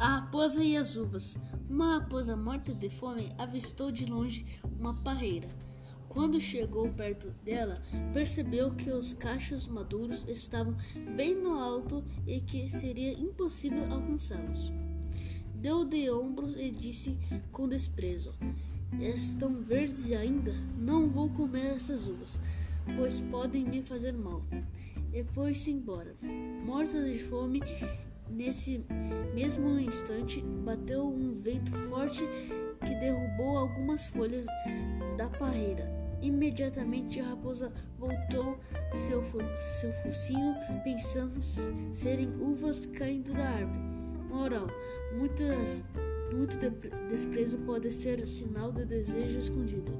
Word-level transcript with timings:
A 0.00 0.14
raposa 0.14 0.64
e 0.64 0.78
as 0.78 0.96
uvas. 0.96 1.38
Uma 1.68 1.98
raposa 1.98 2.34
morta 2.34 2.72
de 2.72 2.88
fome 2.88 3.34
avistou 3.36 3.92
de 3.92 4.06
longe 4.06 4.46
uma 4.78 4.94
parreira. 4.94 5.46
Quando 6.08 6.40
chegou 6.40 6.88
perto 6.88 7.28
dela, 7.44 7.82
percebeu 8.10 8.70
que 8.70 8.90
os 8.90 9.12
cachos 9.12 9.66
maduros 9.66 10.26
estavam 10.26 10.74
bem 11.14 11.34
no 11.34 11.50
alto 11.52 12.02
e 12.26 12.40
que 12.40 12.70
seria 12.70 13.12
impossível 13.12 13.84
alcançá-los. 13.92 14.72
Deu 15.54 15.84
de 15.84 16.10
ombros 16.10 16.56
e 16.56 16.70
disse 16.70 17.18
com 17.52 17.68
desprezo: 17.68 18.34
Estão 18.98 19.60
verdes 19.60 20.12
ainda? 20.12 20.54
Não 20.78 21.08
vou 21.08 21.28
comer 21.28 21.74
essas 21.76 22.06
uvas, 22.06 22.40
pois 22.96 23.20
podem 23.20 23.66
me 23.66 23.82
fazer 23.82 24.12
mal. 24.12 24.42
E 25.12 25.22
foi-se 25.24 25.70
embora. 25.70 26.16
Morta 26.64 27.04
de 27.04 27.18
fome 27.18 27.60
Nesse 28.30 28.84
mesmo 29.34 29.78
instante, 29.78 30.40
bateu 30.40 31.06
um 31.06 31.32
vento 31.32 31.72
forte 31.88 32.24
que 32.80 32.94
derrubou 32.94 33.58
algumas 33.58 34.06
folhas 34.06 34.46
da 35.16 35.28
parreira. 35.28 35.90
Imediatamente 36.22 37.20
a 37.20 37.30
raposa 37.30 37.72
voltou 37.98 38.58
seu, 38.90 39.22
seu 39.58 39.92
focinho, 39.92 40.54
pensando 40.84 41.40
serem 41.92 42.28
uvas 42.40 42.86
caindo 42.86 43.32
da 43.32 43.44
árvore. 43.44 43.80
Moral: 44.28 44.66
muitas, 45.16 45.84
muito 46.32 46.56
desprezo 47.08 47.58
pode 47.58 47.90
ser 47.90 48.26
sinal 48.26 48.70
de 48.70 48.84
desejo 48.84 49.38
escondido. 49.38 49.92